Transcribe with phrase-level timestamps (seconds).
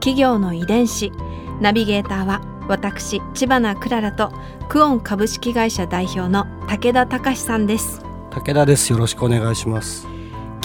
[0.00, 1.12] 企業の遺伝子。
[1.60, 4.32] ナビゲーターは私千葉なクララと
[4.68, 8.02] クオン株式会社代表の武田隆さんです。
[8.30, 8.92] 武田です。
[8.92, 10.06] よろしくお願いします。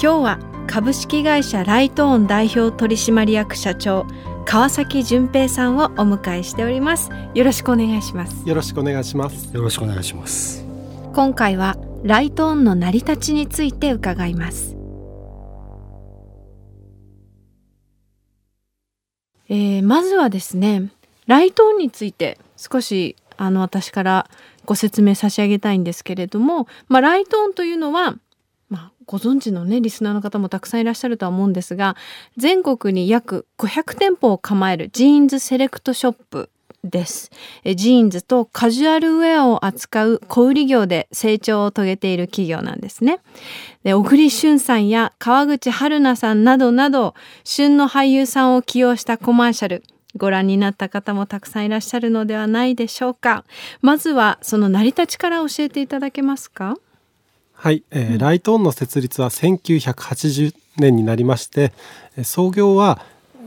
[0.01, 4.05] 今日は株式会社ライトオン代表取締役社長
[4.45, 7.09] 川崎淳平さんをお迎えしております。
[7.33, 8.47] よろしくお願いします。
[8.47, 9.53] よろしくお願いします。
[9.55, 10.73] よろしくお願いします。
[11.13, 14.75] 今回はライトオンの成り立ちについて伺います
[19.53, 20.89] えー、まずはですね
[21.27, 24.27] ライトオンについて少しあの私から
[24.65, 28.15] ご説明差し上げたいんですけれども、まあ、ライトオンというのは、
[28.69, 31.95] まあ、ご存知のねリスナーの方もたくさんいらっしゃるとは思うんですが
[32.35, 36.49] 全国に約500店舗を構えるジーンズセレクトショップ
[36.83, 37.31] です。
[37.63, 43.19] ジーンズとカジュアルウェアを扱う小売業で成長を遂げている企業なんですね。
[43.83, 49.83] で小栗旬さんや川口春奈さんなどなど旬の俳優さんを起用したコマーシャル
[50.15, 53.45] ご覧になった方もたくさんいらっしゃるのではないでしょうか。
[53.81, 56.77] まずはその成り立ちから教えていただけますか？
[57.53, 61.71] はい、えー、ライトオンの設立は1980年になりまして
[62.23, 62.99] 創業は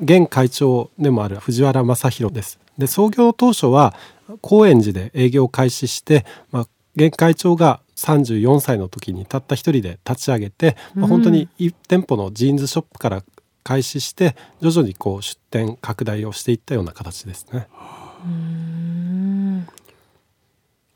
[0.03, 3.95] 現会長でもある藤原正宏ですで創業当初は
[4.41, 13.23] 高円寺で営業を開始して、まあ、現会長が34歳の時にたった一人で立ち上げて、まあ、本当に1店舗のジーンズショップから
[13.65, 17.69] 開始して徐々にこう出店拡大をしていったような形ですね。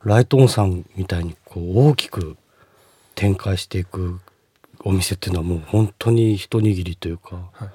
[0.04, 2.36] ライトオンさんみたいにこう大きく
[3.14, 4.20] 展開していく
[4.82, 7.68] お店っていうのはもう本当に一握りというか、はい、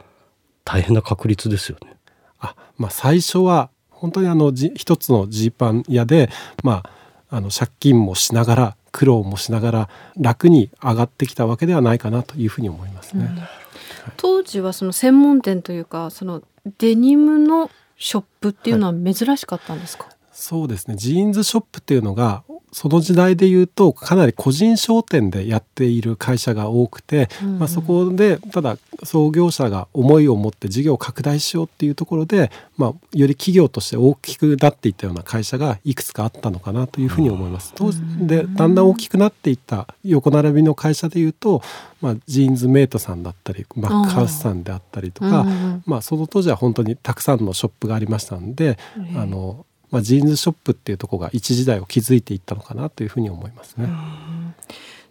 [0.63, 1.95] 大変な確率ですよね。
[2.39, 3.69] あまあ、最初は
[4.05, 6.29] 本当にあの一つのジーパン屋で、
[6.63, 6.83] ま
[7.29, 13.25] あ、あの借金もしながら苦労もしながら楽に上がってきたわけではないかなというふうに思いますね。
[13.25, 14.13] うん。
[14.15, 16.43] 当時はその専門店というかその
[16.77, 20.95] デニムのショップっていうのは珍しかったんですか、はい、そうですね。
[20.95, 37.71] ジーンズショップっていうのがその時代で言うとかなり個人商店でやっている会社が多くて、うん、まあ、そこでただ創業者が思いを持って事業を拡大しようっていうところで、まあ、より企業として大きくなっていったような会社がいくつかあったのかなというふうに思います。
[37.75, 41.61] 当時でだんだん大きくなっていった横並びの会社でいうと、
[42.01, 45.45] まあ、ジーンズメイトさんだったりマックハウスさんであったりとか、
[45.85, 48.77] まあ、その当時は本当にたくさんのショップがありましたんで、
[49.15, 53.87] あのまあ、ジーンズショップっていうところが一時代を築いていったのかなというふうに思いますね。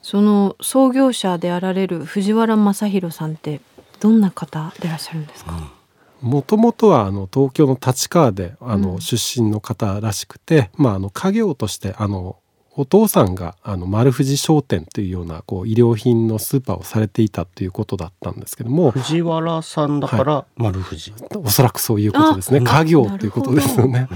[0.02, 3.62] その創業者であられる藤原正宏さんって
[4.00, 5.72] どんな方でいらっしゃるんですか、
[6.20, 12.36] もともとはあの東京の立川であの出身の方らしくて、うん、まあ、あの家業としてあの
[12.76, 22.60] お父さんがあの丸藤商店というようなこう衣料品のスーパーをされていたということだったんですけども藤原さんだから丸藤、はい、おそらくそういうことですね。
[22.60, 24.08] 家業ということですよね。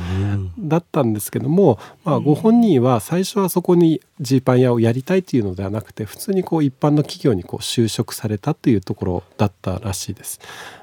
[0.59, 10.41] だったんですけども、まあ、ご本人は最初はそこにジーパン屋をやりたいというのではなくて普通にこう一般の企業にこう就職されたというところだったらしいです。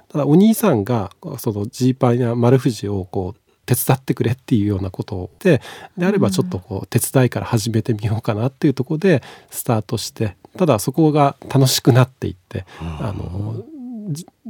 [0.07, 5.61] ただお兄さんがそのジーパンや丸藤をこう手伝ってくれっていうようなことで
[5.97, 13.63] であればちょっとこう手伝いから始めてみようかなっていうところでスタートしてただそこが楽しくなっていってあの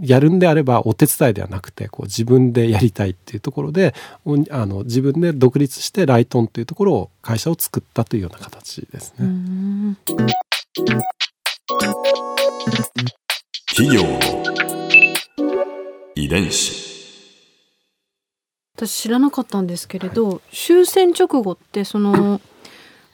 [0.01, 3.93] やるんであればお手伝いではなくてこう自分でやりたいっていうところで
[4.51, 9.95] あの自分で独立してライトンというところを会社を作ったというような形ですね。
[13.67, 14.03] 企業。
[16.17, 16.84] 遺伝子
[18.75, 22.41] 私知らなかったんですけれど、はい、終戦直後ってその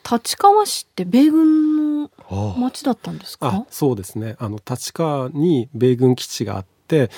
[0.10, 2.10] 立川市って米軍の
[2.58, 3.66] 町だったんですか？
[3.70, 4.36] そうですね。
[4.40, 7.12] あの立川に米軍基地があって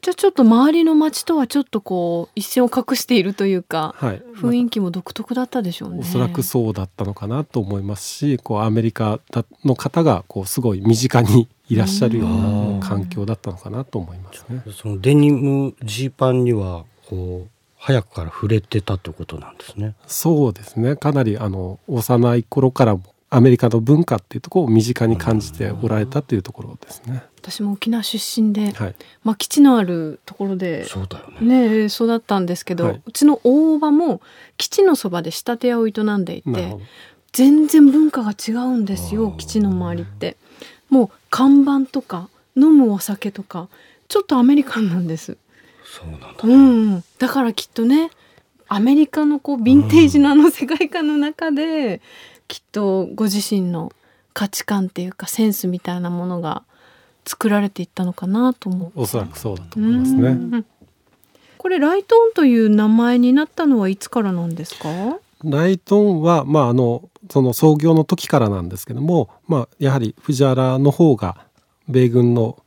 [0.00, 9.18] じゃあちょっと周りの町とはちょっとこう一線を隠しているというか、はい、雰囲気も独特だったでしょうね、おそらくそうだったのかなと思いますしこうアメリカ
[9.64, 12.28] の方がこうすごい身近にいらっしゃるよう
[12.78, 14.62] な環境だったのかなと思いますね。
[14.72, 19.94] そのデニムジーパンにはこう早くから触れてたということなんですね。
[20.06, 20.96] そうですね。
[20.96, 22.98] かなりあの幼い頃から
[23.30, 27.22] アメリカの文化っていうところを身近に感じておられたっていうところですね。
[27.36, 31.80] 私も沖縄出身で、はい、まあ基地のあるところでそうだよね。
[31.80, 33.02] ね育ったんですけど、はい。
[33.04, 34.20] うちの大場も
[34.56, 36.76] 基地のそばで仕立て屋を営んでいて
[37.32, 40.36] 全然文化が違うんですよ基地の周りって。
[40.88, 43.68] もう看板とか飲むお酒とか
[44.08, 45.36] ちょっとアメリカンなんです、
[45.88, 48.10] そうなんだうんうん、だからきっとね
[48.68, 52.02] アメリカのこうヴィンテージのあの世界観の中で、
[52.48, 53.92] きっとご自身の
[54.34, 56.62] 価値観っていうかセンスみたいなものが
[57.24, 60.28] 作られていったのかなと思うおそらくそうだと思いますね。
[60.28, 60.66] うん
[61.58, 65.18] これライトオンという名前になったのはいつからなんですか？
[65.42, 71.46] ライトンは、まあ、あのその創業の時からなんですけども、まあ、やはり藤原の方が
[71.88, 72.62] 米軍の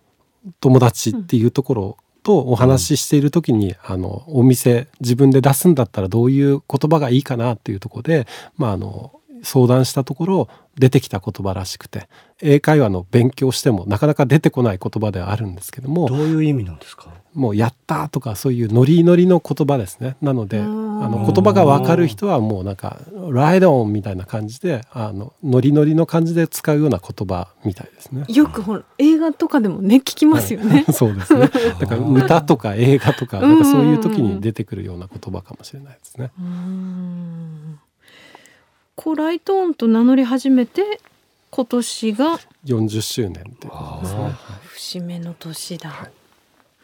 [0.59, 8.27] 友達っていうところとお話ししている時に、あのお店自分で出すんだったらどういう言葉がいいかなっていうところで、
[8.57, 9.11] まあ、あの
[9.43, 12.07] 相談したところ出てきた言葉らしくて
[12.41, 17.07] 英会話の勉強してもなかなか出てこない言葉ではあるんですけどもどういう意味なんですか？
[17.33, 22.99] もう「やった!」とかそういうノリノリの言葉ですねなのであうんの言葉が分かる人はもうなんか
[23.31, 28.23] 「ライドオン」みたいな感じであのノリノリの感じで使うような言葉みたいですね。
[28.27, 30.85] よくほら映画とかでもね聞きますよね。
[30.93, 31.47] そうですね
[31.79, 36.31] だから歌とか映画とかなんかそういう時に出てくるような言葉かもしれないですね。
[36.39, 37.79] うーん
[39.03, 41.01] こうライトオンと名乗り始めて
[41.49, 44.31] 今年が40周年っていうことですね。
[44.63, 46.11] 節目の年だ。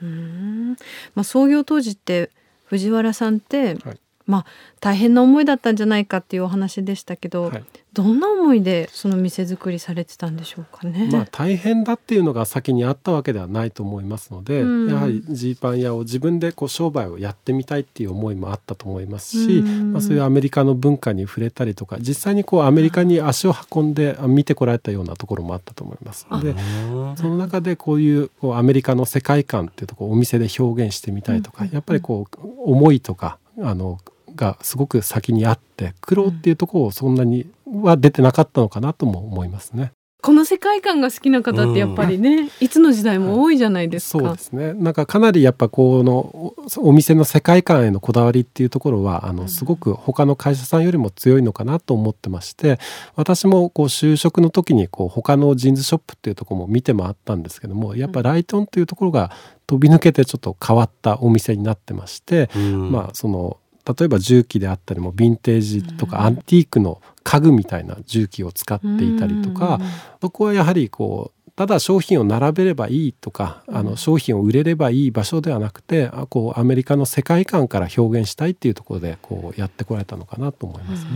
[0.01, 0.71] うーん
[1.13, 2.31] まあ創業当時って
[2.65, 4.45] 藤原さんって、はいまあ
[4.79, 7.63] 大変な思いだったんじゃないかっていうお話でしたけど、はい。
[7.93, 11.09] どんな思いでその店作りされてたんでしょうかね。
[11.11, 14.89] まあ大変だっていうのが先にあったわけではないと思いますので、うん。
[14.89, 19.93] やはりジーパン屋を自分でこう商売をやってみたいっていう思いもあったと思いますし、うん。
[19.93, 31.71] まあ、そういうアメリカの文化に触れたりとか実際にこうアメリカに足を運んであ見てこられたようなところもあったと思いますのでうんその中でこういうこうアメリカの世界観っていうところをお店で表現してみたいとか、うん。
[31.71, 33.99] やっぱりこう思いとかあの
[34.37, 39.91] がすごく先にあって苦労っていうところをそんなには出てなかったのかなとも思いますね。
[40.27, 44.19] この世界観が好きな方ってやっぱりね、いつの時代も多いじゃないですか。
[44.19, 46.55] そうですねなんかかなりやっぱこのお
[46.89, 52.79] お店の世界観へのこだわりっていうところはあのすごく他の会社さんよりも強いのかなと思ってまして
[53.15, 59.31] 私もこう就職の時にこう他のジーンズショップっていうところも見て回ったんですけどもやっぱライトオンっていうところが
[59.67, 63.57] 飛び抜けてちょっと変わったお店になってまして、うんまあその
[63.87, 66.11] 例えば什器であったりもヴィンテージとうん。
[66.11, 69.79] かアンティークの家具みたいな什器を使っていたりとか、
[70.21, 81.09] そこはやはりこうただ商品を並べればいいとか、あの商品を売れればいい場所ではなくてあこうアメリカの世界観から表現したいっていうところでこうやってこられたのかなと思いますね。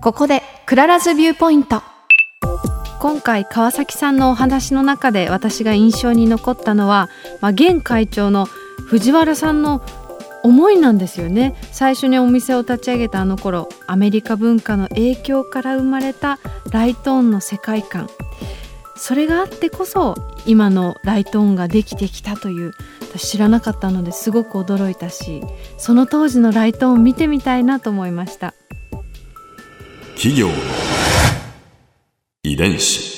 [0.00, 1.82] ここで Clara's Viewpoint。
[3.00, 7.08] 今回川崎さんのお話の中で私が印象に残ったのは、
[7.40, 8.48] まあ、現会長の
[8.86, 9.82] 藤原さんの
[10.42, 11.56] 思いなんですよね。
[11.72, 16.38] 最初にお店を立ち上げたあの頃アメリカ文化の影響から生まれた
[16.70, 18.08] ライトオンの世界観。
[18.96, 20.14] それがあってこそ
[20.44, 25.40] 今のライトオンができてきたという私知らなかったのですごく驚いたし
[25.76, 28.54] その当時のライトオン見てみたいなと思いました。
[30.16, 30.48] 企業
[32.42, 33.17] 遺伝子。